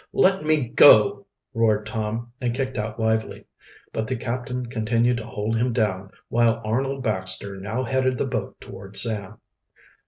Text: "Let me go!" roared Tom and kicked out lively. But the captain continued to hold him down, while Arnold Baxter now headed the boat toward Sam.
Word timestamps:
"Let 0.13 0.41
me 0.43 0.67
go!" 0.67 1.27
roared 1.53 1.85
Tom 1.85 2.33
and 2.41 2.55
kicked 2.55 2.75
out 2.75 2.99
lively. 2.99 3.45
But 3.93 4.07
the 4.07 4.15
captain 4.15 4.65
continued 4.65 5.17
to 5.17 5.27
hold 5.27 5.55
him 5.55 5.73
down, 5.73 6.09
while 6.27 6.59
Arnold 6.65 7.03
Baxter 7.03 7.57
now 7.57 7.83
headed 7.83 8.17
the 8.17 8.25
boat 8.25 8.59
toward 8.59 8.97
Sam. 8.97 9.37